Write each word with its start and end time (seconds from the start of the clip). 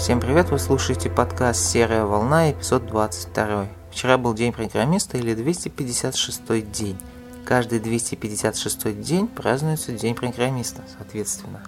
Всем 0.00 0.18
привет, 0.18 0.48
вы 0.48 0.58
слушаете 0.58 1.10
подкаст 1.10 1.62
«Серая 1.62 2.06
волна», 2.06 2.50
эпизод 2.50 2.86
22. 2.86 3.68
Вчера 3.90 4.16
был 4.16 4.32
день 4.32 4.50
программиста 4.50 5.18
или 5.18 5.34
256 5.34 6.72
день. 6.72 6.96
Каждый 7.44 7.80
256 7.80 8.98
день 8.98 9.26
празднуется 9.26 9.92
День 9.92 10.14
программиста, 10.14 10.80
соответственно. 10.96 11.60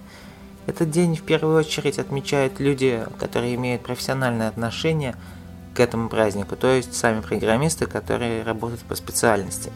Этот 0.65 0.89
день 0.89 1.15
в 1.15 1.21
первую 1.21 1.59
очередь 1.59 1.99
отмечают 1.99 2.59
люди, 2.59 3.05
которые 3.19 3.53
имеют 3.53 3.83
профессиональное 3.83 4.47
отношение 4.47 5.15
к 5.75 5.79
этому 5.79 6.09
празднику, 6.09 6.55
то 6.55 6.73
есть 6.73 6.95
сами 6.95 7.21
программисты, 7.21 7.85
которые 7.85 8.41
работают 8.41 8.81
по 8.81 8.95
специальности. 8.95 9.71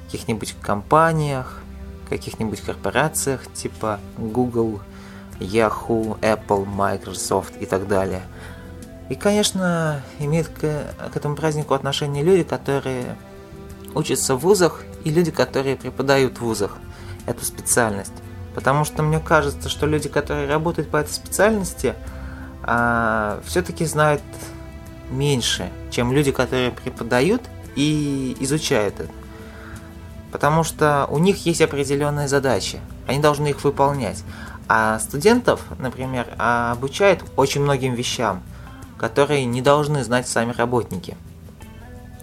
В 0.00 0.12
каких-нибудь 0.12 0.56
компаниях, 0.62 1.62
каких-нибудь 2.08 2.62
корпорациях 2.62 3.52
типа 3.52 4.00
Google, 4.16 4.80
Yahoo, 5.42 6.18
Apple, 6.20 6.64
Microsoft 6.64 7.54
и 7.60 7.66
так 7.66 7.88
далее. 7.88 8.22
И, 9.08 9.14
конечно, 9.14 10.00
имеют 10.18 10.48
к, 10.48 10.60
к 10.60 11.16
этому 11.16 11.36
празднику 11.36 11.74
отношение 11.74 12.22
люди, 12.22 12.44
которые 12.44 13.16
учатся 13.94 14.36
в 14.36 14.40
вузах 14.40 14.84
и 15.04 15.10
люди, 15.10 15.30
которые 15.30 15.76
преподают 15.76 16.38
в 16.38 16.42
вузах 16.42 16.78
эту 17.26 17.44
специальность. 17.44 18.12
Потому 18.54 18.84
что 18.84 19.02
мне 19.02 19.20
кажется, 19.20 19.68
что 19.68 19.86
люди, 19.86 20.08
которые 20.08 20.48
работают 20.48 20.90
по 20.90 20.98
этой 20.98 21.12
специальности, 21.12 21.94
а, 22.62 23.40
все-таки 23.44 23.84
знают 23.84 24.22
меньше, 25.10 25.70
чем 25.90 26.12
люди, 26.12 26.32
которые 26.32 26.70
преподают 26.70 27.42
и 27.76 28.36
изучают 28.40 29.00
это. 29.00 29.10
Потому 30.30 30.64
что 30.64 31.06
у 31.10 31.18
них 31.18 31.44
есть 31.44 31.60
определенные 31.60 32.28
задачи, 32.28 32.80
они 33.06 33.20
должны 33.20 33.48
их 33.48 33.62
выполнять. 33.64 34.24
А 34.74 34.98
студентов, 35.00 35.60
например, 35.78 36.26
обучают 36.38 37.22
очень 37.36 37.60
многим 37.60 37.92
вещам, 37.92 38.42
которые 38.96 39.44
не 39.44 39.60
должны 39.60 40.02
знать 40.02 40.26
сами 40.26 40.52
работники 40.52 41.14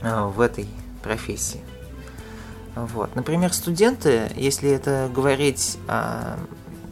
а, 0.01 0.25
в 0.25 0.41
этой 0.41 0.67
профессии. 1.03 1.61
Вот. 2.73 3.15
Например, 3.15 3.53
студенты, 3.53 4.31
если 4.35 4.71
это 4.71 5.11
говорить, 5.13 5.77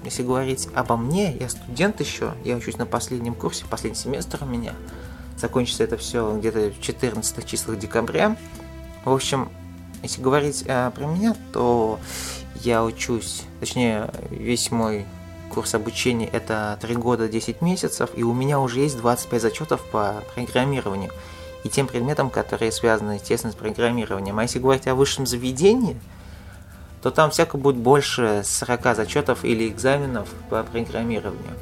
если 0.03 0.21
говорить 0.21 0.69
обо 0.75 0.95
мне, 0.95 1.35
я 1.35 1.49
студент 1.49 2.01
еще, 2.01 2.33
я 2.43 2.55
учусь 2.55 2.77
на 2.77 2.85
последнем 2.85 3.33
курсе, 3.33 3.65
последний 3.67 3.97
семестр 3.97 4.43
у 4.43 4.45
меня, 4.45 4.73
закончится 5.39 5.83
это 5.83 5.97
все 5.97 6.37
где-то 6.37 6.69
в 6.69 6.81
14 6.81 7.45
числах 7.47 7.79
декабря. 7.79 8.37
В 9.05 9.11
общем, 9.11 9.49
если 10.03 10.21
говорить 10.21 10.65
а, 10.67 10.91
про 10.91 11.07
меня, 11.07 11.35
то 11.51 11.99
я 12.61 12.83
учусь, 12.83 13.41
точнее, 13.59 14.11
весь 14.29 14.69
мой 14.69 15.07
курс 15.53 15.73
обучения 15.75 16.27
это 16.27 16.77
3 16.81 16.95
года 16.95 17.27
10 17.27 17.61
месяцев, 17.61 18.09
и 18.15 18.23
у 18.23 18.33
меня 18.33 18.59
уже 18.59 18.81
есть 18.81 18.97
25 18.97 19.41
зачетов 19.41 19.81
по 19.91 20.23
программированию 20.33 21.11
и 21.63 21.69
тем 21.69 21.87
предметам, 21.87 22.29
которые 22.29 22.71
связаны, 22.71 23.13
естественно, 23.13 23.51
с 23.51 23.55
программированием. 23.55 24.37
А 24.39 24.43
если 24.43 24.59
говорить 24.59 24.87
о 24.87 24.95
высшем 24.95 25.25
заведении, 25.25 25.99
то 27.01 27.11
там 27.11 27.31
всяко 27.31 27.57
будет 27.57 27.77
больше 27.77 28.41
40 28.43 28.95
зачетов 28.95 29.43
или 29.43 29.67
экзаменов 29.67 30.29
по 30.49 30.63
программированию. 30.63 31.53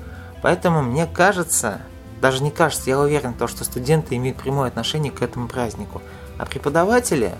Поэтому 0.42 0.82
мне 0.84 1.08
кажется, 1.08 1.82
даже 2.22 2.44
не 2.44 2.52
кажется, 2.52 2.90
я 2.90 3.00
уверен, 3.00 3.34
то, 3.34 3.48
что 3.48 3.64
студенты 3.64 4.16
имеют 4.16 4.38
прямое 4.38 4.68
отношение 4.68 5.12
к 5.12 5.22
этому 5.22 5.48
празднику. 5.48 6.02
А 6.38 6.46
преподаватели 6.46 7.34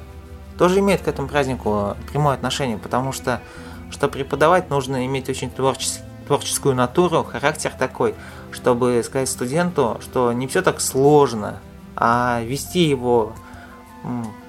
тоже 0.58 0.80
имеют 0.80 1.02
к 1.02 1.08
этому 1.08 1.28
празднику 1.28 1.96
прямое 2.12 2.34
отношение, 2.34 2.78
потому 2.78 3.12
что, 3.12 3.42
чтобы 3.92 4.14
преподавать, 4.14 4.70
нужно 4.70 5.06
иметь 5.06 5.30
очень 5.30 5.52
творческий 5.52 6.02
творческую 6.26 6.76
натуру, 6.76 7.24
характер 7.24 7.72
такой, 7.78 8.16
чтобы 8.52 9.02
сказать 9.04 9.30
студенту, 9.30 10.00
что 10.02 10.32
не 10.34 10.48
все 10.48 10.62
так 10.62 10.82
сложно, 10.82 11.60
а 11.96 12.42
вести 12.44 12.84
его 12.84 13.34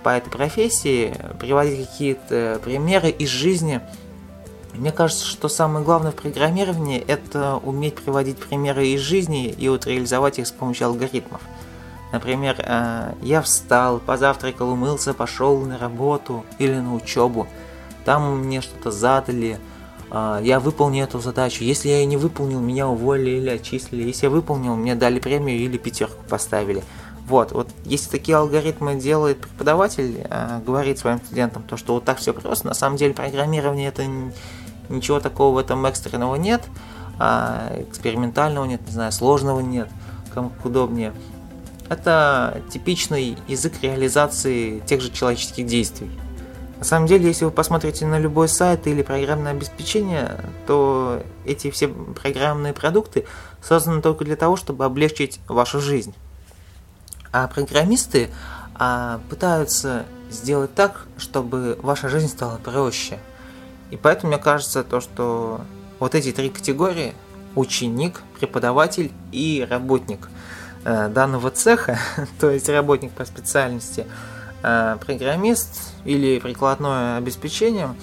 по 0.02 0.10
этой 0.10 0.30
профессии, 0.30 1.14
приводить 1.40 1.88
какие-то 1.88 2.60
примеры 2.62 3.10
из 3.10 3.28
жизни. 3.28 3.80
Мне 4.74 4.92
кажется, 4.92 5.24
что 5.24 5.48
самое 5.48 5.84
главное 5.84 6.12
в 6.12 6.16
программировании– 6.16 6.98
это 7.08 7.56
уметь 7.56 7.96
приводить 7.96 8.36
примеры 8.36 8.88
из 8.88 9.00
жизни 9.00 9.48
и 9.48 9.68
вот 9.68 9.86
реализовать 9.86 10.38
их 10.38 10.46
с 10.46 10.52
помощью 10.52 10.88
алгоритмов. 10.88 11.40
Например, 12.12 12.56
э, 12.58 13.14
я 13.22 13.40
встал, 13.40 13.98
позавтракал, 13.98 14.70
умылся, 14.70 15.14
пошел 15.14 15.58
на 15.60 15.78
работу 15.78 16.44
или 16.58 16.74
на 16.74 16.94
учебу. 16.94 17.48
Там 18.04 18.40
мне 18.40 18.60
что-то 18.60 18.90
задали– 18.90 19.58
я 20.10 20.60
выполнил 20.60 21.04
эту 21.04 21.18
задачу. 21.20 21.64
Если 21.64 21.88
я 21.88 21.98
ее 21.98 22.06
не 22.06 22.16
выполнил, 22.16 22.60
меня 22.60 22.88
уволили 22.88 23.38
или 23.38 23.50
отчислили. 23.50 24.04
Если 24.04 24.26
я 24.26 24.30
выполнил, 24.30 24.76
мне 24.76 24.94
дали 24.94 25.18
премию 25.18 25.58
или 25.58 25.78
пятерку 25.78 26.22
поставили. 26.28 26.84
Вот, 27.26 27.50
вот 27.50 27.68
если 27.84 28.08
такие 28.08 28.36
алгоритмы 28.36 28.94
делает 28.94 29.38
преподаватель, 29.38 30.24
э, 30.30 30.60
говорит 30.64 30.98
своим 30.98 31.18
студентам, 31.18 31.64
то 31.64 31.76
что 31.76 31.94
вот 31.94 32.04
так 32.04 32.18
все 32.18 32.32
просто, 32.32 32.68
на 32.68 32.74
самом 32.74 32.96
деле 32.96 33.14
программирование 33.14 33.88
это 33.88 34.04
ничего 34.88 35.18
такого 35.18 35.56
в 35.56 35.58
этом 35.58 35.84
экстренного 35.86 36.36
нет, 36.36 36.62
а 37.18 37.76
экспериментального 37.80 38.64
нет, 38.64 38.80
не 38.86 38.92
знаю, 38.92 39.10
сложного 39.10 39.58
нет, 39.58 39.88
кому 40.32 40.52
удобнее. 40.62 41.12
Это 41.88 42.62
типичный 42.70 43.36
язык 43.48 43.74
реализации 43.82 44.80
тех 44.86 45.00
же 45.00 45.10
человеческих 45.10 45.66
действий. 45.66 46.10
На 46.78 46.84
самом 46.84 47.06
деле, 47.06 47.26
если 47.26 47.46
вы 47.46 47.50
посмотрите 47.50 48.06
на 48.06 48.18
любой 48.18 48.48
сайт 48.48 48.86
или 48.86 49.02
программное 49.02 49.52
обеспечение, 49.52 50.38
то 50.66 51.22
эти 51.46 51.70
все 51.70 51.88
программные 51.88 52.74
продукты 52.74 53.24
созданы 53.62 54.02
только 54.02 54.24
для 54.24 54.36
того, 54.36 54.56
чтобы 54.56 54.84
облегчить 54.84 55.40
вашу 55.48 55.80
жизнь. 55.80 56.14
А 57.32 57.48
программисты 57.48 58.28
а, 58.74 59.20
пытаются 59.30 60.04
сделать 60.30 60.74
так, 60.74 61.06
чтобы 61.16 61.78
ваша 61.80 62.08
жизнь 62.08 62.28
стала 62.28 62.58
проще. 62.58 63.18
И 63.90 63.96
поэтому 63.96 64.32
мне 64.32 64.42
кажется 64.42 64.84
то, 64.84 65.00
что 65.00 65.62
вот 65.98 66.14
эти 66.14 66.32
три 66.32 66.50
категории 66.50 67.14
ученик, 67.54 68.20
преподаватель 68.38 69.12
и 69.32 69.66
работник 69.68 70.28
э, 70.84 71.08
данного 71.08 71.50
цеха, 71.50 71.98
то 72.40 72.50
есть 72.50 72.68
работник 72.68 73.12
по 73.12 73.24
специальности, 73.24 74.06
программист 75.00 75.94
или 76.04 76.38
прикладное 76.40 77.18
обеспечение. 77.18 77.94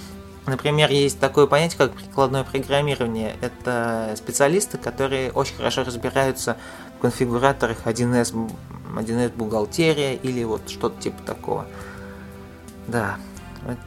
Например, 0.46 0.90
есть 0.90 1.18
такое 1.18 1.46
понятие, 1.46 1.78
как 1.78 1.92
прикладное 1.92 2.44
программирование. 2.44 3.34
Это 3.40 4.14
специалисты, 4.16 4.78
которые 4.78 5.32
очень 5.32 5.56
хорошо 5.56 5.84
разбираются 5.84 6.56
в 6.98 7.02
конфигураторах 7.02 7.86
1С, 7.86 8.50
1С 8.94 9.32
бухгалтерия 9.34 10.14
или 10.14 10.44
вот 10.44 10.68
что-то 10.68 11.00
типа 11.00 11.22
такого. 11.22 11.66
Да. 12.86 13.16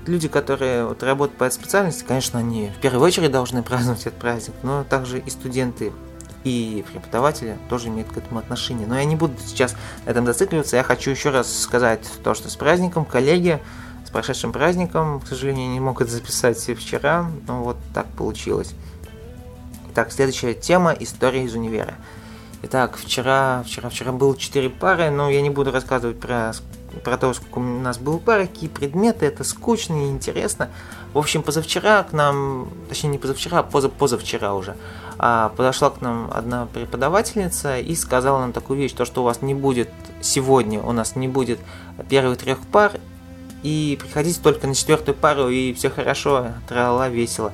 Люди, 0.07 0.27
которые 0.27 0.85
вот 0.85 1.03
работают 1.03 1.37
по 1.37 1.43
этой 1.43 1.53
специальности, 1.53 2.03
конечно, 2.07 2.39
они 2.39 2.71
в 2.75 2.81
первую 2.81 3.03
очередь 3.05 3.31
должны 3.31 3.61
праздновать 3.61 4.01
этот 4.07 4.17
праздник, 4.17 4.55
но 4.63 4.83
также 4.83 5.19
и 5.19 5.29
студенты 5.29 5.93
и 6.43 6.83
преподаватели 6.91 7.57
тоже 7.69 7.89
имеют 7.89 8.11
к 8.11 8.17
этому 8.17 8.39
отношение. 8.39 8.87
Но 8.87 8.97
я 8.97 9.05
не 9.05 9.15
буду 9.15 9.33
сейчас 9.45 9.75
на 10.05 10.11
этом 10.11 10.25
зацикливаться. 10.25 10.77
Я 10.77 10.83
хочу 10.83 11.11
еще 11.11 11.29
раз 11.29 11.53
сказать 11.53 12.01
то, 12.23 12.33
что 12.33 12.49
с 12.49 12.55
праздником, 12.55 13.05
коллеги, 13.05 13.59
с 14.05 14.09
прошедшим 14.09 14.51
праздником. 14.51 15.19
К 15.19 15.27
сожалению, 15.27 15.69
не 15.69 15.79
мог 15.79 16.01
это 16.01 16.11
записать 16.11 16.57
вчера, 16.57 17.29
но 17.47 17.63
вот 17.63 17.77
так 17.93 18.07
получилось. 18.07 18.73
Итак, 19.91 20.11
следующая 20.11 20.53
тема– 20.53 20.95
история 20.99 21.43
из 21.43 21.55
универа. 21.55 21.95
Итак, 22.63 22.97
вчера, 22.97 23.63
вчера, 23.65 23.89
вчера 23.89 24.11
было 24.11 24.35
4 24.35 24.69
пары, 24.69 25.09
но 25.09 25.29
я 25.29 25.41
не 25.41 25.49
буду 25.49 25.71
рассказывать 25.71 26.19
про, 26.19 26.53
про 26.97 27.17
то, 27.17 27.33
сколько 27.33 27.59
у 27.59 27.61
нас 27.61 27.97
было 27.97 28.17
пары, 28.17 28.47
какие 28.47 28.69
предметы, 28.69 29.25
это 29.25 29.43
скучно 29.43 30.05
и 30.05 30.09
интересно. 30.09 30.69
В 31.13 31.17
общем, 31.17 31.43
позавчера 31.43 32.03
к 32.03 32.13
нам, 32.13 32.69
точнее 32.89 33.11
не 33.11 33.17
позавчера, 33.17 33.59
а 33.59 33.63
поза, 33.63 33.89
позавчера 33.89 34.53
уже, 34.53 34.75
а, 35.17 35.49
подошла 35.49 35.89
к 35.89 36.01
нам 36.01 36.29
одна 36.33 36.67
преподавательница 36.67 37.79
и 37.79 37.95
сказала 37.95 38.39
нам 38.39 38.53
такую 38.53 38.79
вещь, 38.79 38.93
то, 38.93 39.05
что 39.05 39.21
у 39.21 39.25
вас 39.25 39.41
не 39.41 39.53
будет 39.53 39.89
сегодня, 40.21 40.81
у 40.81 40.91
нас 40.91 41.15
не 41.15 41.27
будет 41.27 41.59
первых 42.09 42.37
трех 42.37 42.59
пар, 42.59 42.93
и 43.63 43.97
приходите 43.99 44.39
только 44.41 44.67
на 44.67 44.75
четвертую 44.75 45.15
пару, 45.15 45.49
и 45.49 45.73
все 45.73 45.89
хорошо, 45.89 46.47
трала 46.67 47.09
весело. 47.09 47.51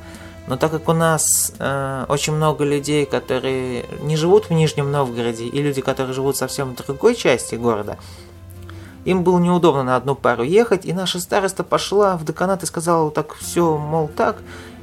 Но 0.47 0.57
так 0.57 0.71
как 0.71 0.89
у 0.89 0.93
нас 0.93 1.53
э, 1.57 2.05
очень 2.09 2.33
много 2.33 2.65
людей, 2.65 3.05
которые 3.05 3.85
не 4.01 4.17
живут 4.17 4.49
в 4.49 4.51
Нижнем 4.51 4.91
Новгороде, 4.91 5.45
и 5.45 5.61
люди, 5.61 5.81
которые 5.81 6.13
живут 6.13 6.35
совсем 6.35 6.75
в 6.75 6.75
другой 6.75 7.15
части 7.15 7.55
города, 7.55 7.97
им 9.05 9.23
было 9.23 9.39
неудобно 9.39 9.83
на 9.83 9.95
одну 9.95 10.15
пару 10.15 10.43
ехать, 10.43 10.85
и 10.85 10.93
наша 10.93 11.19
староста 11.19 11.63
пошла 11.63 12.17
в 12.17 12.25
деканат 12.25 12.63
и 12.63 12.65
сказала 12.65 13.11
так 13.11 13.33
все, 13.35 13.77
мол, 13.77 14.07
так, 14.07 14.37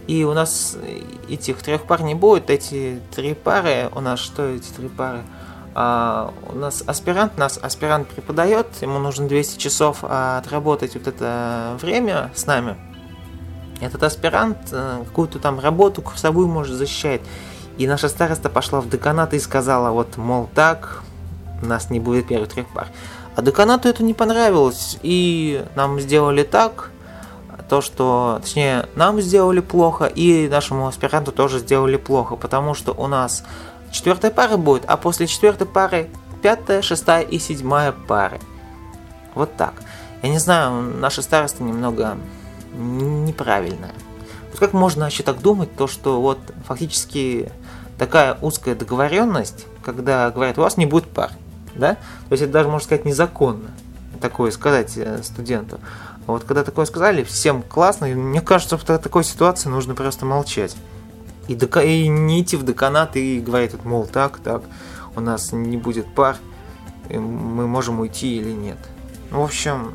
и 0.06 0.24
у 0.24 0.34
нас 0.34 0.76
этих 1.28 1.62
трех 1.62 1.84
пар 1.84 2.02
не 2.02 2.14
будет, 2.14 2.50
эти 2.50 3.00
три 3.14 3.34
пары, 3.34 3.88
у 3.94 4.00
нас 4.00 4.18
что 4.18 4.48
эти 4.48 4.68
три 4.70 4.88
пары? 4.88 5.22
А, 5.74 6.32
у 6.52 6.56
нас 6.56 6.82
аспирант, 6.86 7.38
нас 7.38 7.58
аспирант 7.62 8.08
преподает, 8.08 8.66
ему 8.80 8.98
нужно 8.98 9.28
200 9.28 9.58
часов 9.58 10.02
отработать 10.02 10.94
вот 10.94 11.06
это 11.06 11.78
время 11.80 12.30
с 12.34 12.46
нами. 12.46 12.76
Этот 13.80 14.02
аспирант 14.02 14.58
э, 14.72 15.04
какую-то 15.06 15.38
там 15.38 15.58
работу 15.58 16.02
курсовую 16.02 16.48
может 16.48 16.76
защищать. 16.76 17.22
И 17.78 17.86
наша 17.86 18.08
староста 18.08 18.50
пошла 18.50 18.80
в 18.80 18.90
деканат 18.90 19.32
и 19.32 19.38
сказала, 19.38 19.90
вот, 19.90 20.18
мол, 20.18 20.50
так, 20.54 21.02
нас 21.62 21.88
не 21.88 22.00
будет 22.00 22.28
первых 22.28 22.50
трех 22.50 22.66
пар. 22.68 22.88
А 23.36 23.42
деканату 23.42 23.88
это 23.88 24.02
не 24.02 24.14
понравилось, 24.14 24.98
и 25.02 25.64
нам 25.74 26.00
сделали 26.00 26.42
так, 26.42 26.90
то, 27.68 27.80
что, 27.80 28.40
точнее, 28.42 28.86
нам 28.96 29.20
сделали 29.20 29.60
плохо, 29.60 30.06
и 30.06 30.48
нашему 30.48 30.88
аспиранту 30.88 31.30
тоже 31.30 31.60
сделали 31.60 31.96
плохо, 31.96 32.34
потому 32.34 32.74
что 32.74 32.92
у 32.92 33.06
нас 33.06 33.44
четвертая 33.92 34.32
пара 34.32 34.56
будет, 34.56 34.82
а 34.86 34.96
после 34.96 35.28
четвертой 35.28 35.68
пары 35.68 36.10
пятая, 36.42 36.82
шестая 36.82 37.22
и 37.22 37.38
седьмая 37.38 37.92
пары. 37.92 38.40
Вот 39.36 39.54
так. 39.56 39.74
Я 40.22 40.30
не 40.30 40.38
знаю, 40.38 40.82
наша 40.98 41.22
староста 41.22 41.62
немного 41.62 42.18
неправильная. 42.74 43.94
Вот 44.50 44.58
как 44.58 44.72
можно 44.72 45.04
вообще 45.04 45.22
так 45.22 45.40
думать, 45.40 45.74
то 45.76 45.86
что 45.86 46.20
вот 46.20 46.38
фактически 46.66 47.52
такая 47.98 48.36
узкая 48.42 48.74
договоренность, 48.74 49.66
когда 49.84 50.30
говорят, 50.30 50.58
у 50.58 50.62
вас 50.62 50.76
не 50.76 50.86
будет 50.86 51.06
пар, 51.06 51.30
да? 51.80 51.94
То 51.94 52.32
есть 52.32 52.44
это 52.44 52.52
даже, 52.52 52.68
можно 52.68 52.84
сказать, 52.84 53.04
незаконно 53.04 53.70
такое 54.20 54.50
сказать 54.50 54.92
э, 54.96 55.22
студенту. 55.22 55.80
Вот 56.26 56.44
когда 56.44 56.62
такое 56.62 56.84
сказали, 56.84 57.24
всем 57.24 57.62
классно, 57.62 58.06
и 58.12 58.14
мне 58.14 58.40
кажется, 58.40 58.78
в 58.78 58.84
такой 58.84 59.24
ситуации 59.24 59.68
нужно 59.68 59.94
просто 59.94 60.26
молчать. 60.26 60.76
И, 61.48 61.56
дока- 61.56 61.82
и 61.82 62.06
не 62.06 62.42
идти 62.42 62.56
в 62.56 62.64
деканат 62.64 63.16
и 63.16 63.40
говорить, 63.40 63.72
вот, 63.72 63.84
мол, 63.84 64.06
так, 64.06 64.38
так, 64.38 64.62
у 65.16 65.20
нас 65.20 65.52
не 65.52 65.76
будет 65.76 66.06
пар, 66.14 66.36
мы 67.08 67.66
можем 67.66 67.98
уйти 67.98 68.36
или 68.36 68.52
нет. 68.52 68.78
Ну, 69.30 69.40
в 69.40 69.44
общем, 69.44 69.94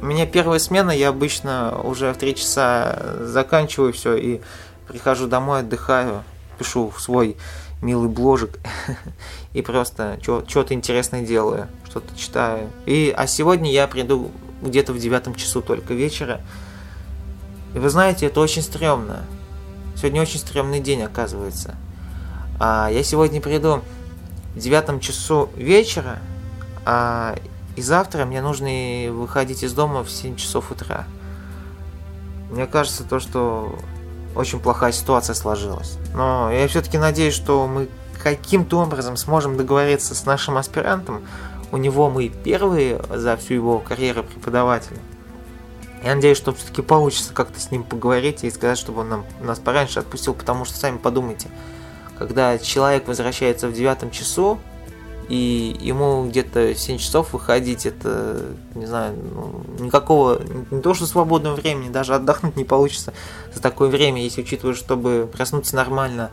у 0.00 0.06
меня 0.06 0.26
первая 0.26 0.58
смена, 0.60 0.90
я 0.90 1.08
обычно 1.08 1.80
уже 1.82 2.12
в 2.12 2.18
3 2.18 2.34
часа 2.36 3.16
заканчиваю 3.20 3.92
все 3.92 4.14
и 4.14 4.40
прихожу 4.86 5.26
домой, 5.26 5.60
отдыхаю, 5.60 6.22
пишу 6.58 6.90
в 6.90 7.00
свой 7.00 7.36
милый 7.84 8.08
бложик 8.08 8.58
и 9.52 9.62
просто 9.62 10.18
что-то 10.22 10.74
интересное 10.74 11.24
делаю, 11.24 11.68
что-то 11.88 12.16
читаю. 12.16 12.70
И, 12.86 13.14
а 13.16 13.26
сегодня 13.26 13.70
я 13.70 13.86
приду 13.86 14.30
где-то 14.62 14.92
в 14.92 14.98
девятом 14.98 15.34
часу 15.34 15.60
только 15.60 15.94
вечера. 15.94 16.40
И 17.74 17.78
вы 17.78 17.90
знаете, 17.90 18.26
это 18.26 18.40
очень 18.40 18.62
стрёмно. 18.62 19.24
Сегодня 19.96 20.22
очень 20.22 20.38
стрёмный 20.38 20.80
день, 20.80 21.02
оказывается. 21.02 21.76
А 22.58 22.88
я 22.90 23.02
сегодня 23.02 23.40
приду 23.40 23.82
в 24.54 24.58
девятом 24.58 24.98
часу 24.98 25.50
вечера, 25.54 26.18
а 26.86 27.36
и 27.76 27.82
завтра 27.82 28.24
мне 28.24 28.40
нужно 28.40 29.12
выходить 29.12 29.62
из 29.62 29.72
дома 29.72 30.04
в 30.04 30.10
7 30.10 30.36
часов 30.36 30.70
утра. 30.70 31.04
Мне 32.50 32.66
кажется, 32.66 33.04
то, 33.04 33.18
что 33.18 33.76
очень 34.34 34.60
плохая 34.60 34.92
ситуация 34.92 35.34
сложилась. 35.34 35.96
Но 36.14 36.50
я 36.50 36.66
все-таки 36.68 36.98
надеюсь, 36.98 37.34
что 37.34 37.66
мы 37.66 37.88
каким-то 38.22 38.80
образом 38.80 39.16
сможем 39.16 39.56
договориться 39.56 40.14
с 40.14 40.24
нашим 40.24 40.56
аспирантом. 40.56 41.26
У 41.72 41.76
него 41.76 42.08
мы 42.08 42.28
первые 42.28 43.00
за 43.10 43.36
всю 43.36 43.54
его 43.54 43.78
карьеру 43.78 44.24
преподавателя. 44.24 44.98
Я 46.02 46.14
надеюсь, 46.14 46.36
что 46.36 46.52
все-таки 46.52 46.82
получится 46.82 47.32
как-то 47.32 47.58
с 47.58 47.70
ним 47.70 47.82
поговорить 47.82 48.44
и 48.44 48.50
сказать, 48.50 48.78
чтобы 48.78 49.00
он 49.00 49.08
нам, 49.08 49.24
нас 49.40 49.58
пораньше 49.58 50.00
отпустил, 50.00 50.34
потому 50.34 50.64
что 50.64 50.76
сами 50.76 50.98
подумайте, 50.98 51.48
когда 52.18 52.58
человек 52.58 53.08
возвращается 53.08 53.68
в 53.68 53.72
девятом 53.72 54.10
часу, 54.10 54.58
и 55.28 55.76
ему 55.80 56.26
где-то 56.28 56.74
7 56.74 56.98
часов 56.98 57.32
выходить, 57.32 57.86
это, 57.86 58.42
не 58.74 58.86
знаю, 58.86 59.16
ну, 59.16 59.84
никакого, 59.84 60.40
не 60.70 60.80
то 60.80 60.94
что 60.94 61.06
свободного 61.06 61.54
времени, 61.54 61.88
даже 61.90 62.14
отдохнуть 62.14 62.56
не 62.56 62.64
получится 62.64 63.14
за 63.52 63.60
такое 63.60 63.88
время, 63.88 64.22
если 64.22 64.42
учитывать, 64.42 64.76
чтобы 64.76 65.28
проснуться 65.32 65.76
нормально 65.76 66.30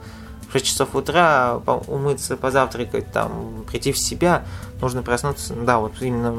в 0.49 0.53
6 0.53 0.65
часов 0.65 0.95
утра, 0.95 1.61
умыться, 1.87 2.35
позавтракать, 2.35 3.11
там, 3.11 3.63
прийти 3.67 3.91
в 3.91 3.97
себя, 3.97 4.45
нужно 4.81 5.01
проснуться, 5.01 5.53
да, 5.53 5.79
вот 5.79 5.93
именно 6.01 6.31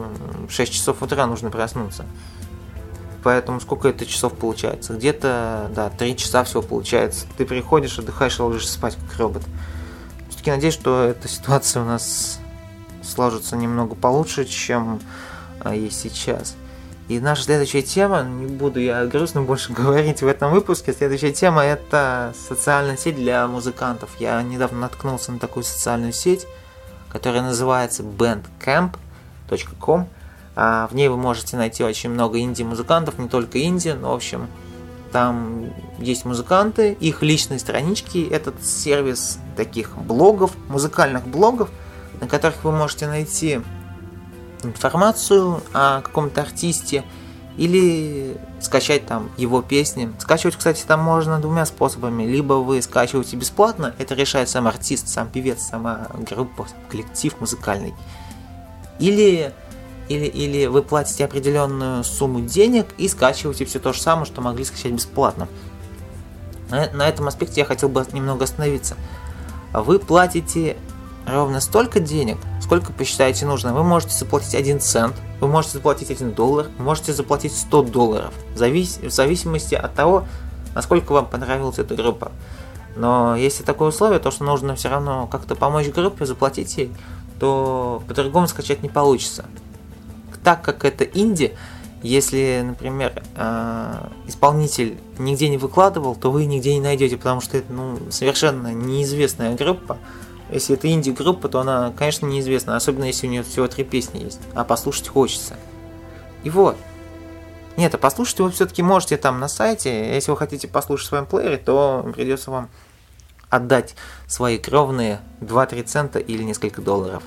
в 0.46 0.50
6 0.50 0.72
часов 0.72 1.02
утра 1.02 1.26
нужно 1.26 1.50
проснуться. 1.50 2.04
Поэтому 3.22 3.60
сколько 3.60 3.88
это 3.88 4.04
часов 4.04 4.34
получается? 4.34 4.94
Где-то, 4.94 5.70
да, 5.74 5.90
3 5.90 6.16
часа 6.16 6.44
всего 6.44 6.60
получается. 6.60 7.26
Ты 7.36 7.46
приходишь, 7.46 7.98
отдыхаешь 7.98 8.38
ложишься 8.38 8.72
спать, 8.74 8.96
как 8.96 9.18
робот. 9.18 9.42
Все-таки 10.28 10.50
надеюсь, 10.50 10.74
что 10.74 11.04
эта 11.04 11.28
ситуация 11.28 11.82
у 11.82 11.86
нас 11.86 12.40
сложится 13.02 13.56
немного 13.56 13.94
получше, 13.94 14.44
чем 14.44 15.00
а, 15.60 15.74
есть 15.74 16.00
сейчас. 16.00 16.56
И 17.08 17.18
наша 17.20 17.42
следующая 17.42 17.82
тема, 17.82 18.22
не 18.22 18.46
буду 18.46 18.80
я 18.80 19.04
грустно 19.06 19.42
больше 19.42 19.72
говорить 19.74 20.22
в 20.22 20.26
этом 20.26 20.52
выпуске, 20.52 20.92
следующая 20.92 21.32
тема 21.32 21.62
это 21.62 22.32
социальная 22.48 22.96
сеть 22.96 23.16
для 23.16 23.46
музыкантов. 23.46 24.10
Я 24.18 24.42
недавно 24.42 24.80
наткнулся 24.80 25.32
на 25.32 25.38
такую 25.38 25.64
социальную 25.64 26.12
сеть, 26.12 26.46
которая 27.10 27.42
называется 27.42 28.02
bandcamp.com. 28.02 30.08
А, 30.54 30.86
в 30.88 30.94
ней 30.94 31.08
вы 31.08 31.16
можете 31.16 31.56
найти 31.56 31.82
очень 31.82 32.10
много 32.10 32.38
инди-музыкантов, 32.38 33.18
не 33.18 33.28
только 33.28 33.62
инди, 33.62 33.90
но 33.90 34.12
в 34.12 34.14
общем 34.14 34.48
там 35.10 35.70
есть 35.98 36.24
музыканты, 36.24 36.92
их 36.92 37.22
личные 37.22 37.58
странички, 37.58 38.26
этот 38.30 38.64
сервис 38.64 39.38
таких 39.56 39.96
блогов, 39.98 40.52
музыкальных 40.68 41.26
блогов– 41.26 41.68
на 42.22 42.28
которых 42.28 42.62
вы 42.62 42.70
можете 42.70 43.08
найти 43.08 43.60
информацию 44.62 45.60
о 45.74 46.02
каком-то 46.02 46.42
артисте 46.42 47.04
или 47.56 48.36
скачать 48.60 49.06
там 49.06 49.28
его 49.36 49.60
песни. 49.60 50.10
Скачивать, 50.20 50.54
кстати, 50.54 50.84
там 50.86 51.00
можно 51.00 51.40
двумя 51.40 51.66
способами. 51.66 52.22
Либо 52.22 52.54
вы 52.54 52.80
скачиваете 52.80 53.36
бесплатно, 53.36 53.94
это 53.98 54.14
решает 54.14 54.48
сам 54.48 54.68
артист, 54.68 55.08
сам 55.08 55.28
певец, 55.28 55.62
сама 55.62 56.06
группа, 56.30 56.68
коллектив 56.88 57.34
музыкальный. 57.40 57.92
Или, 59.00 59.52
или, 60.08 60.26
или 60.26 60.66
вы 60.66 60.82
платите 60.82 61.24
определенную 61.24 62.04
сумму 62.04 62.40
денег 62.40 62.86
и 62.98 63.08
скачиваете 63.08 63.64
все 63.64 63.80
то 63.80 63.92
же 63.92 64.00
самое, 64.00 64.26
что 64.26 64.40
могли 64.40 64.64
скачать 64.64 64.92
бесплатно. 64.92 65.48
На, 66.70 66.88
на 66.92 67.08
этом 67.08 67.26
аспекте 67.26 67.62
я 67.62 67.64
хотел 67.66 67.88
бы 67.88 68.06
немного 68.12 68.44
остановиться. 68.44 68.96
Вы 69.72 69.98
платите 69.98 70.76
ровно 71.26 71.60
столько 71.60 72.00
денег, 72.00 72.38
сколько 72.60 72.92
посчитаете 72.92 73.46
нужно. 73.46 73.74
Вы 73.74 73.82
можете 73.82 74.14
заплатить 74.14 74.54
1 74.54 74.80
цент, 74.80 75.14
вы 75.40 75.48
можете 75.48 75.74
заплатить 75.74 76.10
1 76.10 76.32
доллар, 76.32 76.66
можете 76.78 77.12
заплатить 77.12 77.56
100 77.56 77.82
долларов, 77.84 78.34
в, 78.54 78.58
завис... 78.58 78.98
в 78.98 79.10
зависимости 79.10 79.74
от 79.74 79.94
того, 79.94 80.24
насколько 80.74 81.12
вам 81.12 81.26
понравилась 81.26 81.78
эта 81.78 81.94
группа. 81.94 82.32
Но 82.96 83.36
если 83.36 83.62
такое 83.62 83.88
условие, 83.88 84.18
то 84.18 84.30
что 84.30 84.44
нужно 84.44 84.74
все 84.74 84.88
равно 84.88 85.26
как-то 85.26 85.54
помочь 85.54 85.88
группе, 85.88 86.26
заплатить 86.26 86.76
ей, 86.76 86.92
то 87.40 88.02
по-другому 88.06 88.46
скачать 88.46 88.82
не 88.82 88.88
получится. 88.88 89.44
Так 90.44 90.62
как 90.62 90.84
это 90.84 91.04
инди, 91.04 91.56
если, 92.02 92.62
например, 92.64 93.22
э, 93.36 94.08
исполнитель 94.26 94.98
нигде 95.18 95.48
не 95.48 95.56
выкладывал, 95.56 96.16
то 96.16 96.30
вы 96.32 96.46
нигде 96.46 96.74
не 96.74 96.80
найдете, 96.80 97.16
потому 97.16 97.40
что 97.40 97.58
это 97.58 97.72
ну, 97.72 97.98
совершенно 98.10 98.74
неизвестная 98.74 99.54
группа, 99.54 99.98
если 100.52 100.76
это 100.76 100.90
инди-группа, 100.90 101.48
то 101.48 101.60
она, 101.60 101.92
конечно, 101.96 102.26
неизвестна, 102.26 102.76
особенно 102.76 103.04
если 103.04 103.26
у 103.26 103.30
нее 103.30 103.42
всего 103.42 103.66
три 103.68 103.84
песни 103.84 104.22
есть, 104.22 104.40
а 104.54 104.64
послушать 104.64 105.08
хочется. 105.08 105.56
И 106.44 106.50
вот. 106.50 106.76
Нет, 107.76 107.94
а 107.94 107.98
послушать 107.98 108.40
вы 108.40 108.50
все-таки 108.50 108.82
можете 108.82 109.16
там 109.16 109.40
на 109.40 109.48
сайте. 109.48 110.14
Если 110.14 110.30
вы 110.30 110.36
хотите 110.36 110.68
послушать 110.68 111.06
в 111.06 111.08
своем 111.08 111.26
плеере, 111.26 111.56
то 111.56 112.06
придется 112.14 112.50
вам 112.50 112.68
отдать 113.48 113.94
свои 114.26 114.58
кровные 114.58 115.20
2-3 115.40 115.82
цента 115.84 116.18
или 116.18 116.42
несколько 116.42 116.82
долларов. 116.82 117.22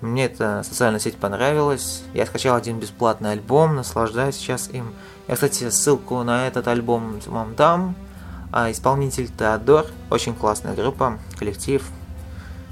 Мне 0.00 0.26
эта 0.26 0.62
социальная 0.62 1.00
сеть 1.00 1.16
понравилась. 1.16 2.02
Я 2.14 2.26
скачал 2.26 2.54
один 2.54 2.78
бесплатный 2.78 3.32
альбом, 3.32 3.74
наслаждаюсь 3.74 4.36
сейчас 4.36 4.68
им. 4.70 4.94
Я, 5.26 5.34
кстати, 5.34 5.68
ссылку 5.70 6.22
на 6.22 6.46
этот 6.46 6.68
альбом 6.68 7.18
вам 7.26 7.56
дам. 7.56 7.96
А 8.52 8.70
исполнитель 8.70 9.28
Теодор, 9.28 9.86
очень 10.10 10.34
классная 10.34 10.74
группа, 10.74 11.18
коллектив, 11.38 11.82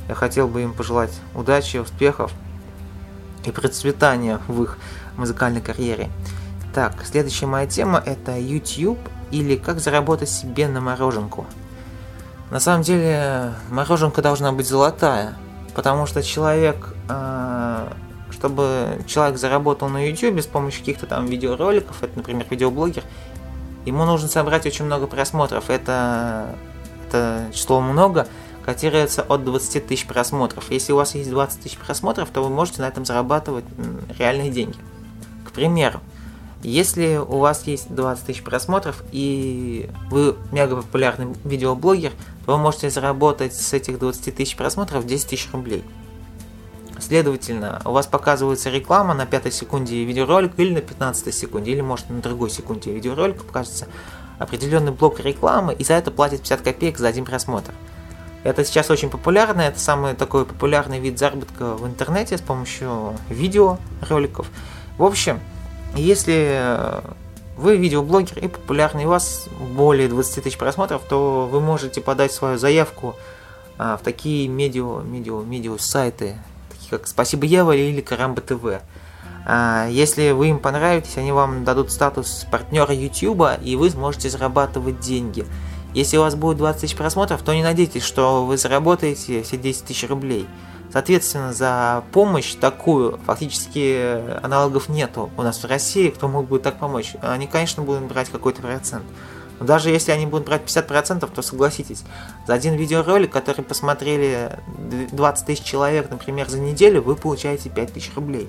я 0.09 0.15
хотел 0.15 0.49
бы 0.49 0.63
им 0.63 0.73
пожелать 0.73 1.13
удачи, 1.35 1.79
успехов 1.79 2.33
и 3.45 3.51
процветания 3.51 4.41
в 4.49 4.63
их 4.63 4.79
музыкальной 5.17 5.61
карьере. 5.61 6.11
Так, 6.75 7.05
следующая 7.05 7.47
моя 7.47 7.67
тема 7.67 8.03
это 8.05 8.37
YouTube 8.39 8.99
или 9.31 9.57
как 9.57 9.81
заработать 9.81 10.29
себе 10.29 10.69
на 10.69 10.81
мороженку. 10.81 11.47
На 12.51 12.61
самом 12.61 12.83
деле 12.83 13.55
мороженка 13.71 14.23
должна 14.23 14.53
быть 14.53 14.69
золотая, 14.69 15.35
потому 15.75 16.07
что 16.07 16.23
человек, 16.23 16.95
э, 17.09 17.89
чтобы 18.31 18.99
человек 19.07 19.39
заработал 19.39 19.89
на 19.89 20.07
YouTube 20.07 20.41
с 20.41 20.47
помощью 20.47 20.81
каких-то 20.81 21.07
там 21.07 21.27
видеороликов, 21.27 22.03
это, 22.03 22.17
например, 22.17 22.47
видеоблогер, 22.51 23.03
ему 23.85 24.05
нужно 24.05 24.29
собрать 24.29 24.67
очень 24.67 24.85
много 24.85 25.07
просмотров. 25.07 25.71
Это, 25.71 26.55
это 27.07 27.47
число 27.53 27.81
много, 27.81 28.27
котируется 28.65 29.23
от 29.23 29.45
20 29.45 29.87
тысяч 29.87 30.07
просмотров. 30.07 30.71
Если 30.71 30.93
у 30.93 30.97
вас 30.97 31.15
есть 31.15 31.31
20 31.31 31.61
тысяч 31.61 31.77
просмотров, 31.79 32.31
то 32.31 32.43
вы 32.43 32.51
можете 32.51 32.83
на 32.83 32.89
этом 32.89 33.05
зарабатывать 33.05 33.65
реальные 34.19 34.51
деньги. 34.51 34.79
К 35.45 35.53
примеру, 35.53 36.01
Если 36.65 37.17
у 37.19 37.41
вас 37.41 37.67
есть 37.67 37.95
20 37.95 38.25
тысяч 38.25 38.43
просмотров 38.43 39.05
и 39.13 39.91
вы 40.11 40.35
мега 40.51 40.77
популярный 40.77 41.35
видеоблогер, 41.45 42.13
то 42.47 42.53
вы 42.53 42.59
можете 42.59 42.89
заработать 42.89 43.55
с 43.55 43.75
этих 43.75 43.99
20 43.99 44.35
тысяч 44.35 44.57
просмотров 44.57 45.05
10 45.07 45.29
тысяч 45.29 45.51
рублей. 45.53 45.85
Следовательно, 46.99 47.83
у 47.85 47.91
вас 47.91 48.07
показывается 48.07 48.71
реклама 48.71 49.13
на 49.13 49.27
5 49.27 49.53
секунде 49.53 50.05
видеоролика 50.05 50.63
или 50.63 50.73
на 50.73 50.81
15 50.81 51.35
секунде, 51.35 51.73
или 51.73 51.83
может 51.83 52.09
на 52.09 52.23
другой 52.23 52.49
секунде 52.49 52.95
видеоролика 52.95 53.45
покажется 53.45 53.87
определенный 54.39 54.93
блок 54.93 55.21
рекламы, 55.21 55.75
и 55.75 55.85
за 55.85 55.95
это 55.95 56.11
платит 56.11 56.41
50 56.41 56.63
копеек 56.63 56.97
за 56.97 57.09
один 57.09 57.27
просмотр. 57.27 57.75
Это 58.45 58.63
сейчас 58.65 58.91
очень 58.91 59.09
популярно, 59.09 59.63
это 59.63 59.81
самый 59.81 60.15
такой 60.15 60.45
популярный 60.45 61.01
вид 61.01 61.19
заработка 61.19 61.75
в 61.75 61.87
интернете 61.87 62.37
с 62.37 62.43
помощью 62.43 63.15
видеороликов. 63.31 64.47
В 64.99 65.03
общем, 65.03 65.41
если 65.97 67.03
вы 67.57 67.79
видеоблогер 67.79 68.39
и 68.39 68.49
популярный, 68.49 69.07
у 69.07 69.09
вас 69.09 69.49
более 69.75 70.09
20 70.09 70.45
тысяч 70.45 70.59
просмотров, 70.59 71.03
то 71.09 71.49
вы 71.51 71.61
можете 71.61 72.03
подать 72.03 72.33
свою 72.33 72.59
заявку 72.59 73.17
а, 73.79 73.97
в 73.97 74.03
такие 74.03 74.47
медиа, 74.49 75.01
медиа, 75.03 75.41
медиа 75.43 75.79
сайты, 75.79 76.37
такие 76.71 76.91
как 76.91 77.07
Спасибо 77.07 77.47
Ева 77.47 77.75
или 77.75 78.03
Карамба 78.03 78.43
ТВ. 78.43 78.83
А, 79.47 79.87
если 79.89 80.33
вы 80.33 80.49
им 80.49 80.59
понравитесь, 80.59 81.17
они 81.17 81.33
вам 81.33 81.65
дадут 81.65 81.93
статус 81.93 82.47
партнера 82.51 82.93
YouTube, 82.93 83.47
и 83.63 83.77
вы 83.77 83.89
сможете 83.91 84.31
зарабатывать 84.31 85.01
деньги. 85.01 85.47
Если 85.95 86.17
у 86.17 86.23
вас 86.23 86.35
будет 86.35 86.59
20 86.59 86.81
тысяч 86.81 86.97
просмотров, 86.97 87.43
то 87.43 87.55
не 87.55 87.63
надейтесь, 87.63 88.03
что 88.03 88.45
вы 88.45 88.57
заработаете 88.57 89.43
все 89.43 89.57
10 89.57 89.85
тысяч 89.85 90.09
рублей. 90.09 90.47
Соответственно, 90.93 91.53
за 91.53 92.05
помощь 92.13 92.55
такую 92.55 93.19
фактически 93.27 94.21
аналогов 94.45 94.89
нету 94.89 95.31
у 95.37 95.43
нас 95.43 95.63
в 95.63 95.67
России, 95.67 96.11
кто 96.11 96.29
мог 96.29 96.49
бы 96.49 96.59
так 96.59 96.79
помочь. 96.79 97.15
Они, 97.23 97.47
конечно, 97.47 97.83
будут 97.83 98.05
брать 98.05 98.29
какой-то 98.29 98.61
процент. 98.63 99.05
Но 99.61 99.67
даже 99.67 99.91
если 99.91 100.11
они 100.11 100.27
будут 100.27 100.47
брать 100.47 100.63
50%, 100.63 101.31
то 101.33 101.43
согласитесь, 101.43 102.03
за 102.47 102.55
один 102.55 102.75
видеоролик, 102.75 103.31
который 103.31 103.63
посмотрели 103.63 104.59
20 105.13 105.47
тысяч 105.47 105.63
человек, 105.63 106.11
например, 106.11 106.49
за 106.49 106.59
неделю, 106.59 107.03
вы 107.03 107.15
получаете 107.15 107.71
5 107.71 107.93
тысяч 107.93 108.13
рублей. 108.17 108.49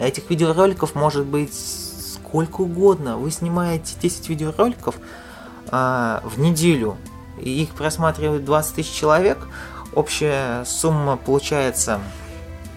Этих 0.00 0.28
видеороликов 0.28 0.96
может 0.96 1.24
быть 1.24 1.54
сколько 1.54 2.62
угодно. 2.62 3.16
Вы 3.16 3.30
снимаете 3.30 3.94
10 4.00 4.28
видеороликов 4.28 4.96
а, 5.74 6.22
в 6.24 6.38
неделю, 6.38 6.96
и 7.40 7.62
их 7.62 7.70
просматривают 7.70 8.44
20 8.44 8.76
тысяч 8.76 8.92
человек– 8.92 9.38
общая 9.94 10.64
сумма 10.64 11.16
получается 11.16 12.00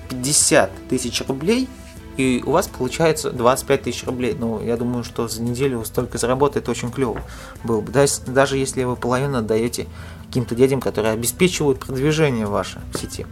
50 0.10 0.72
тысяч 0.90 1.22
рублей, 1.28 1.68
и 2.16 2.42
у 2.46 2.52
вас 2.52 2.68
получается 2.68 3.32
25 3.32 3.84
тысяч 3.84 4.04
рублей. 4.06 4.36
Ну, 4.38 4.64
я 4.64 4.78
думаю, 4.78 5.04
что 5.04 5.28
за 5.28 5.42
неделю 5.42 5.84
столько 5.86 6.18
заработает 6.18 6.68
очень 6.70 6.92
клево 6.92 7.22
было 7.64 7.82
бы. 7.82 7.92
Даже 7.92 8.58
если 8.58 8.84
вы 8.84 8.96
половину 8.96 9.40
отдаете 9.40 9.88
каким-то 10.28 10.56
дядям, 10.56 10.82
которые 10.82 11.14
обеспечивают 11.14 11.80
продвижение 11.80 12.46
ваше 12.46 12.82
в 12.94 13.00
сети. 13.00 13.26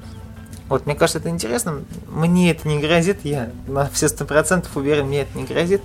Вот, 0.68 0.86
мне 0.86 0.96
кажется, 0.96 1.20
это 1.20 1.30
интересно. 1.30 1.84
Мне 2.08 2.52
это 2.52 2.68
не 2.68 2.80
грозит, 2.80 3.20
я 3.24 3.52
на 3.68 3.88
все 3.90 4.08
сто 4.08 4.26
процентов 4.26 4.76
уверен, 4.76 5.08
мне 5.08 5.22
это 5.22 5.38
не 5.38 5.46
грозит. 5.46 5.82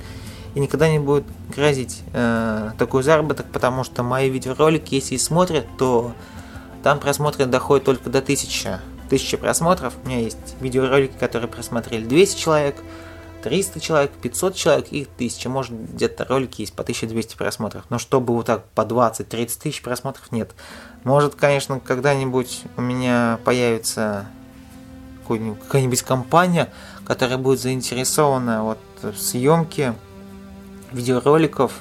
И 0.55 0.61
никогда 0.61 0.89
не 0.89 0.99
будет 0.99 1.25
грозить 1.55 2.03
э, 2.13 2.71
такой 2.79 3.03
заработок, 3.03 3.47
потому 3.53 3.85
что 3.85 4.03
мои 4.03 4.29
видеоролики, 4.29 4.95
если 4.95 5.15
и 5.15 5.19
смотрят, 5.19 5.67
то 5.79 6.13
там 6.83 6.99
просмотры 6.99 7.47
доходят 7.47 7.85
только 7.85 8.11
до 8.11 8.19
1000, 8.19 8.81
1000 9.07 9.39
просмотров. 9.39 9.95
У 10.05 10.09
меня 10.09 10.21
есть 10.21 10.57
видеоролики, 10.61 11.13
которые 11.19 11.49
просмотрели 11.49 12.05
200 12.05 12.39
человек, 12.39 12.77
300 13.43 13.81
человек, 13.81 14.11
500 14.13 14.55
человек 14.55 14.87
и 14.91 15.03
1000. 15.03 15.49
Может, 15.49 15.93
где-то 15.93 16.25
ролики 16.25 16.63
есть 16.63 16.75
по 16.75 16.83
1200 16.83 17.37
просмотров. 17.37 17.85
Но 17.89 17.99
чтобы 17.99 18.35
вот 18.35 18.47
так 18.47 18.65
по 18.71 18.83
20-30 18.83 19.61
тысяч 19.61 19.83
просмотров, 19.83 20.33
нет. 20.33 20.51
Может, 21.05 21.37
конечно, 21.37 21.81
когда-нибудь 21.81 22.63
у 22.77 22.81
меня 22.81 23.39
появится 23.45 24.27
какая-нибудь 25.29 26.03
компания, 26.03 26.73
которая 27.05 27.39
будет 27.39 27.61
заинтересована 27.61 28.65
вот 28.65 28.79
в 29.03 29.17
съемке 29.17 29.95
видеороликов. 30.93 31.73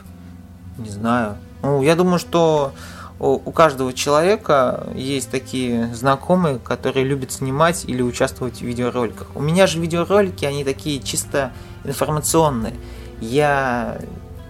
Не 0.77 0.89
знаю. 0.89 1.37
Ну, 1.61 1.81
я 1.81 1.95
думаю, 1.95 2.19
что 2.19 2.73
у 3.19 3.51
каждого 3.51 3.91
человека 3.91 4.87
есть 4.95 5.29
такие 5.29 5.93
знакомые, 5.93 6.57
которые 6.57 7.05
любят 7.05 7.33
снимать 7.33 7.83
или 7.85 8.01
участвовать 8.01 8.59
в 8.59 8.61
видеороликах. 8.61 9.27
У 9.35 9.41
меня 9.41 9.67
же 9.67 9.79
видеоролики, 9.79 10.45
они 10.45 10.63
такие 10.63 11.01
чисто 11.01 11.51
информационные. 11.83 12.75
Я, 13.19 13.99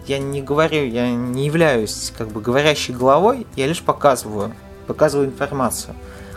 я 0.06 0.20
не 0.20 0.44
говорю, 0.44 0.86
я 0.86 1.10
не 1.10 1.48
являюсь 1.48 2.14
как 2.16 2.28
бы 2.28 2.42
говорящей 2.42 2.94
головой, 2.94 3.48
я 3.56 3.66
лишь 3.66 3.82
показываю, 3.82 4.54
показываю 4.86 5.30
информацию, 5.30 5.96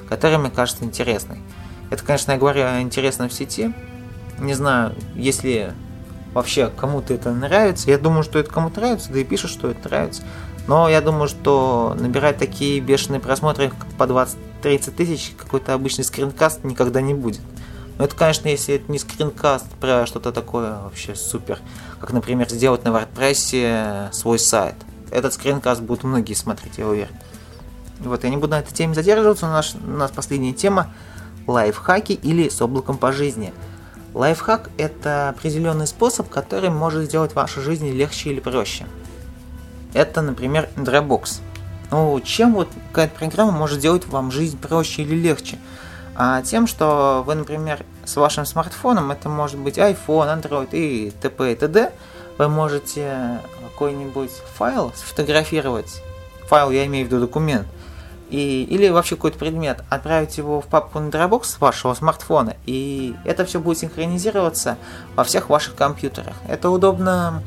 которая 0.08 0.38
мне 0.38 0.50
кажется 0.50 0.84
интересной. 0.84 1.38
Это, 1.90 2.02
конечно, 2.02 2.32
я 2.32 2.38
говорю 2.38 2.62
интересно 2.80 3.28
в 3.28 3.34
сети. 3.34 3.74
Не 4.38 4.54
знаю, 4.54 4.94
если 5.14 5.74
вообще 6.34 6.70
кому-то 6.76 7.14
это 7.14 7.32
нравится. 7.32 7.90
Я 7.90 7.98
думаю, 7.98 8.22
что 8.22 8.38
это 8.38 8.50
кому-то 8.50 8.80
нравится, 8.80 9.12
да 9.12 9.18
и 9.18 9.24
пишут, 9.24 9.50
что 9.50 9.70
это 9.70 9.88
нравится. 9.88 10.22
Но 10.66 10.88
я 10.88 11.00
думаю, 11.00 11.28
что 11.28 11.96
набирать 11.98 12.38
такие 12.38 12.80
бешеные 12.80 13.20
просмотры 13.20 13.72
по 13.98 14.04
20-30 14.04 14.90
тысяч 14.92 15.32
какой-то 15.36 15.74
обычный 15.74 16.04
скринкаст 16.04 16.64
никогда 16.64 17.00
не 17.00 17.14
будет. 17.14 17.40
Но 17.98 18.04
это, 18.04 18.16
конечно, 18.16 18.48
если 18.48 18.76
это 18.76 18.90
не 18.90 18.98
скринкаст 18.98 19.66
про 19.80 20.06
что-то 20.06 20.32
такое 20.32 20.78
вообще 20.80 21.14
супер, 21.14 21.58
как, 22.00 22.12
например, 22.12 22.48
сделать 22.48 22.84
на 22.84 22.88
WordPress 22.88 24.12
свой 24.12 24.38
сайт. 24.38 24.76
Этот 25.10 25.34
скринкаст 25.34 25.82
будут 25.82 26.04
многие 26.04 26.34
смотреть, 26.34 26.78
я 26.78 26.86
уверен. 26.86 27.14
Вот, 27.98 28.24
я 28.24 28.30
не 28.30 28.36
буду 28.36 28.52
на 28.52 28.60
этой 28.60 28.72
теме 28.72 28.94
задерживаться, 28.94 29.46
у 29.46 29.50
нас, 29.50 29.74
у 29.74 29.90
нас 29.90 30.10
последняя 30.10 30.52
тема– 30.52 30.92
лайфхаки 31.46 32.12
или 32.12 32.48
с 32.48 32.60
облаком 32.60 32.98
по 32.98 33.12
жизни. 33.12 33.52
Лайфхак– 34.14 34.70
это 34.76 35.30
определенный 35.30 35.86
способ, 35.86 36.28
который 36.28 36.70
может 36.70 37.04
сделать 37.04 37.34
вашу 37.34 37.62
жизнь 37.62 37.90
легче 37.90 38.30
или 38.30 38.40
проще– 38.40 38.86
это, 39.94 40.22
например, 40.22 40.68
Dropbox. 40.76 41.40
Ну, 41.90 42.18
чем 42.20 42.54
вот 42.54 42.68
какая-то 42.88 43.18
программа 43.18 43.52
может 43.52 43.78
сделать 43.78 44.06
вам 44.06 44.30
жизнь 44.30 44.58
проще 44.58 45.02
или 45.02 45.14
легче? 45.14 45.58
А 46.14 46.42
тем, 46.42 46.66
что 46.66 47.22
вы, 47.26 47.34
например, 47.34 47.84
с 48.04 48.16
вашим 48.16 48.46
смартфоном, 48.46 49.10
это 49.10 49.28
может 49.28 49.58
быть 49.58 49.78
iPhone, 49.78 50.40
Android 50.40 50.68
и 50.72 51.10
т.п. 51.20 51.52
и 51.52 51.54
т.д., 51.54 51.92
вы 52.38 52.48
можете 52.48 53.40
какой-нибудь 53.62 54.30
файл 54.56 54.92
сфотографировать, 54.96 56.02
файл 56.48 56.70
я 56.70 56.86
имею 56.86 57.06
в 57.06 57.08
виду 57.10 57.20
документ, 57.20 57.66
и, 58.32 58.64
или 58.64 58.88
вообще 58.88 59.16
какой-то 59.16 59.38
предмет, 59.38 59.84
отправить 59.90 60.38
его 60.38 60.62
в 60.62 60.66
папку 60.66 60.98
на 60.98 61.08
Dropbox 61.08 61.44
с 61.44 61.60
вашего 61.60 61.92
смартфона, 61.92 62.56
и 62.64 63.14
это 63.24 63.44
все 63.44 63.60
будет 63.60 63.78
синхронизироваться 63.78 64.78
во 65.14 65.22
всех 65.22 65.50
ваших 65.50 65.74
компьютерах. 65.74 66.34
Это 66.48 66.70
удобно 66.70 67.42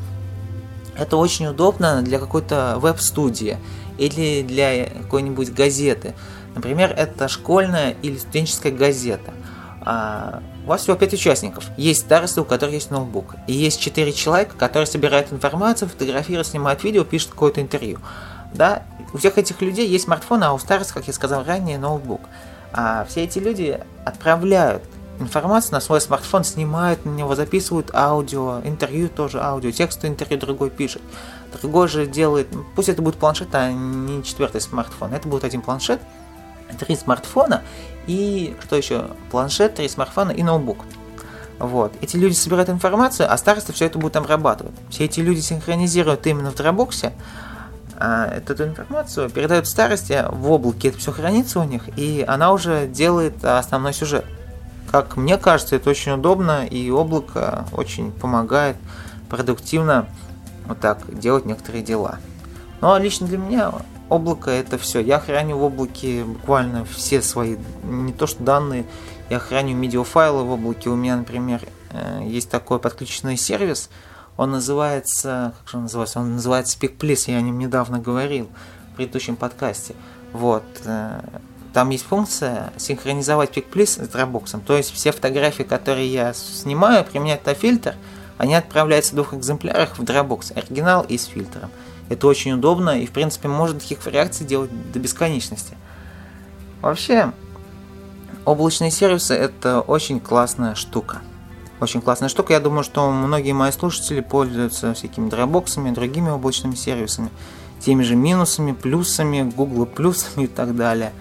это 0.98 1.18
очень 1.18 1.48
удобно 1.48 2.02
для 2.02 2.20
какой-то 2.20 2.76
веб-студии 2.78 3.58
или 3.98 4.44
для 4.44 4.86
какой-нибудь 4.86 5.54
газеты. 5.54 6.14
Например, 6.54 6.94
это 6.96 7.28
школьная 7.28 7.96
или 8.02 8.18
студенческая 8.18 8.72
газета. 8.72 9.34
А, 9.82 10.42
у 10.66 10.70
вас 10.70 10.82
всего 10.82 10.96
5 10.96 11.14
участников. 11.14 11.66
Есть 11.78 12.02
старосты, 12.02 12.42
у 12.42 12.46
которых 12.46 12.76
есть 12.76 12.92
ноутбук. 12.92 13.36
И 13.48 13.54
есть 13.54 13.82
4 13.82 14.14
человека, 14.14 14.56
которые 14.56 14.88
собирают 14.88 15.34
информацию, 15.34 15.90
фотографируют, 15.90 16.48
снимают 16.48 16.84
видео, 16.84 17.04
пишут 17.04 17.32
какое-то 17.32 17.62
интервью. 17.62 18.00
Да, 18.56 18.84
у 19.14 19.18
всех 19.18 19.38
этих 19.38 19.62
людей 19.62 19.88
есть 19.88 20.06
смартфон, 20.06 20.44
а 20.44 20.54
у 20.54 20.60
старостов, 20.60 20.96
как 20.96 21.08
я 21.08 21.14
сказал 21.14 21.44
ранее, 21.44 21.78
ноутбук. 21.78 22.22
А 22.72 23.06
все 23.06 23.24
эти 23.24 23.40
люди 23.40 23.80
отправляют 24.06 24.84
информацию 25.20 25.74
на 25.74 25.80
свой 25.80 26.02
смартфон, 26.02 26.44
снимают 26.44 27.06
на 27.06 27.10
него, 27.10 27.36
записывают 27.36 27.94
аудио, 27.94 28.62
интервью 28.64 29.10
тоже 29.10 29.42
аудио, 29.42 29.72
текстовое 29.72 30.12
интервью 30.12 30.40
другой 30.40 30.70
пишет. 30.70 31.02
Другой 31.62 31.88
же 31.88 32.06
делает, 32.06 32.48
пусть 32.76 32.90
это 32.90 33.02
будет 33.02 33.16
планшет, 33.16 33.54
а 33.54 33.72
не 33.72 34.24
четвертый 34.24 34.60
смартфон, 34.60 35.14
это 35.14 35.28
будет 35.28 35.46
один 35.46 35.62
планшет, 35.62 36.02
три 36.80 36.96
смартфона 36.96 37.62
и 38.08 38.56
что 38.64 38.76
еще? 38.76 39.12
Планшет, 39.32 39.76
три 39.76 39.88
смартфона 39.88 40.32
и 40.32 40.44
ноутбук. 40.44 40.80
Вот. 41.60 41.94
Эти 42.02 42.18
люди 42.18 42.34
собирают 42.34 42.70
информацию, 42.70 43.32
а 43.32 43.38
староста 43.38 43.72
все 43.72 43.86
это 43.86 43.98
будет 43.98 44.18
обрабатывать. 44.18 44.76
Все 44.90 45.06
эти 45.06 45.22
люди 45.22 45.40
синхронизируют 45.40 46.28
именно 46.28 46.52
в 46.52 46.56
Dropbox, 46.56 47.14
эту 48.00 48.64
информацию 48.64 49.30
передают 49.30 49.68
старости 49.68 50.26
в 50.30 50.52
облаке, 50.52 50.90
это 50.90 50.98
все 50.98 51.12
хранится 51.12 51.60
у 51.60 51.64
них, 51.64 51.84
и 51.98 52.24
она 52.28 52.52
уже 52.52 52.88
делает 52.88 53.44
основной 53.44 53.94
сюжет. 53.94 54.26
Как 54.92 55.18
мне 55.18 55.38
кажется, 55.38 55.76
это 55.76 55.90
очень 55.90 56.14
удобно, 56.14 56.66
и 56.66 56.90
облако 56.90 57.66
очень 57.72 58.12
помогает 58.12 58.78
продуктивно 59.30 60.08
вот 60.68 60.80
так 60.80 61.20
делать 61.20 61.46
некоторые 61.46 61.84
дела. 61.84 62.20
Ну 62.82 62.92
а 62.92 63.00
лично 63.00 63.28
для 63.28 63.38
меня 63.38 63.72
облако 64.10 64.52
это 64.52 64.78
все. 64.78 65.00
Я 65.00 65.20
храню 65.20 65.58
в 65.58 65.64
облаке 65.64 66.24
буквально 66.24 66.86
все 66.86 67.22
свои, 67.22 67.58
не 67.84 68.14
то 68.14 68.28
что 68.28 68.44
данные, 68.44 68.86
я 69.30 69.40
храню 69.40 69.76
медиафайлы 69.76 70.44
в 70.44 70.52
облаке. 70.52 70.90
У 70.90 70.96
меня, 70.96 71.18
например, 71.18 71.62
э, 71.92 72.22
есть 72.26 72.50
такой 72.50 72.80
подключенный 72.80 73.38
сервис 73.38 73.90
Он 74.38 74.52
называется, 74.52 75.54
как 75.60 75.70
же 75.70 75.78
он 75.78 75.84
называется? 75.84 76.20
Он 76.20 76.34
называется 76.34 76.78
Speak 76.78 76.98
Please, 76.98 77.32
я 77.32 77.38
о 77.38 77.42
нем 77.42 77.58
недавно 77.58 78.00
говорил 78.00 78.50
в 78.92 78.96
предыдущем 78.96 79.36
подкасте. 79.36 79.96
Вот. 80.34 80.64
Э, 80.84 81.22
там 81.74 81.90
есть 81.90 82.06
функция 82.06 82.74
синхронизовать 82.78 83.52
Speak 83.52 83.72
Please 83.72 84.04
с 84.06 84.10
Dropbox. 84.10 84.62
То 84.66 84.76
есть 84.76 84.94
все 84.94 85.12
фотографии, 85.12 85.64
которые 85.64 86.12
я 86.12 86.34
снимаю, 86.34 87.06
применять 87.06 87.46
на 87.46 87.54
фильтр, 87.54 87.96
они 88.38 88.56
отправляются 88.56 89.14
в 89.14 89.16
двух 89.16 89.34
экземплярах 89.34 89.98
в 89.98 90.04
Dropbox, 90.04 90.58
оригинал 90.58 91.04
и 91.04 91.18
с 91.18 91.26
фильтром. 91.26 91.72
Это 92.10 92.28
очень 92.28 92.52
удобно 92.52 93.00
и, 93.02 93.06
в 93.06 93.12
принципе, 93.12 93.48
можно 93.48 93.80
таких 93.80 94.06
реакций 94.06 94.46
делать 94.46 94.70
до 94.92 95.00
бесконечности. 95.00 95.76
Вообще, 96.82 97.32
облачные 98.44 98.92
сервисы– 98.92 99.34
это 99.36 99.82
очень 99.82 100.20
классная 100.20 100.76
штука. 100.76 101.22
Очень 101.80 102.02
классная 102.02 102.30
штука. 102.30 102.54
Я 102.54 102.60
думаю, 102.60 102.84
что 102.84 103.12
многие 103.12 103.52
мои 103.52 103.72
слушатели 103.72 104.22
пользуются 104.22 104.94
всякими 104.94 105.30
дропбоксами, 105.30 105.92
другими 105.92 106.30
облачными 106.30 106.76
сервисами, 106.76 107.30
теми 107.80 108.04
же 108.04 108.16
минусами, 108.16 108.72
плюсами, 108.72 109.42
Google 109.44 109.86
плюсами 109.86 110.46
и 110.46 110.48
так 110.48 110.76
далее. 110.76 111.12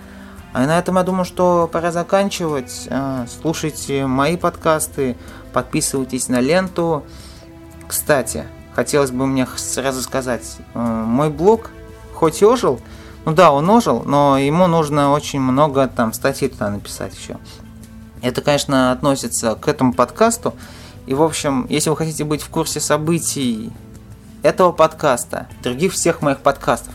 А 0.53 0.65
на 0.67 0.79
этом 0.79 0.97
я 0.97 1.03
думаю, 1.03 1.25
что 1.25 1.69
пора 1.71 1.91
заканчивать. 1.91 2.87
А, 2.89 3.27
слушайте 3.43 4.07
мои 4.07 4.37
подкасты, 4.37 5.17
подписывайтесь 5.53 6.29
на 6.29 6.41
ленту. 6.41 7.03
Кстати, 7.89 8.45
хотелось 8.73 9.11
бы 9.11 9.27
мне 9.27 9.49
сразу 9.57 10.01
сказать, 10.03 10.59
э, 10.75 10.79
мой 10.79 11.31
блог 11.31 11.71
хоть 12.15 12.41
и 12.41 12.45
ожил, 12.45 12.81
ну 13.25 13.33
да, 13.33 13.53
он 13.53 13.69
ожил, 13.69 14.03
но 14.05 14.39
ему 14.39 14.67
нужно 14.67 15.11
очень 15.11 15.41
много 15.41 15.89
там 15.89 16.13
статей 16.13 16.49
туда 16.49 16.71
написать 16.71 17.17
еще. 17.17 17.39
Это, 18.25 18.41
конечно, 18.41 18.91
относится 18.91 19.55
к 19.55 19.69
этому 19.69 19.93
подкасту. 19.93 20.55
И, 21.05 21.13
в 21.13 21.23
общем, 21.23 21.67
если 21.69 21.91
вы 21.91 21.97
хотите 21.99 22.25
быть 22.25 22.41
в 22.41 22.49
курсе 22.49 22.81
событий 22.81 23.71
этого 24.43 24.73
подкаста, 24.73 25.47
других 25.63 25.93
всех 25.93 26.23
моих 26.23 26.39
подкастов 26.39 26.95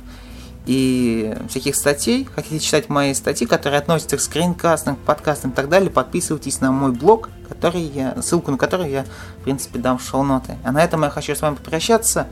и 0.66 1.38
всяких 1.48 1.76
статей, 1.76 2.28
хотите 2.34 2.58
читать 2.58 2.90
мои 2.90 3.14
статьи, 3.14 3.46
которые 3.46 3.78
относятся 3.78 4.18
к 4.18 4.22
скринкастам, 4.22 4.96
к 4.96 5.00
подкастам 5.02 5.52
и 5.52 5.54
так 5.54 5.70
далее, 5.70 5.92
подписывайтесь 5.92 6.62
на 6.62 6.72
мой 6.72 6.94
блог, 6.94 7.30
который 7.48 7.82
я, 7.82 8.20
ссылку 8.24 8.50
на 8.50 8.58
который 8.58 8.90
я, 8.90 9.06
в 9.42 9.44
принципе, 9.44 9.78
дам 9.78 10.00
в 10.00 10.04
шоу-ноты. 10.04 10.58
А 10.64 10.72
на 10.72 10.84
этом 10.84 11.04
я 11.04 11.12
хочу 11.12 11.36
с 11.36 11.42
вами 11.42 11.54
попрощаться. 11.54 12.26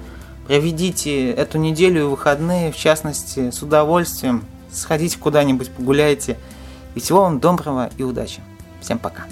Проведите 0.47 1.29
эту 1.29 1.59
неделю 1.59 2.01
и 2.01 2.07
выходные, 2.07 2.71
в 2.71 2.75
частности, 2.75 3.51
с 3.51 3.61
удовольствием. 3.61 4.43
Сходите 4.71 5.19
куда-нибудь, 5.19 5.69
погуляйте. 5.69 6.35
И 6.95 6.99
всего 6.99 7.21
вам 7.21 7.39
доброго 7.39 7.91
и 7.99 8.01
удачи. 8.01 8.41
Всем 8.81 8.99
пока. 8.99 9.25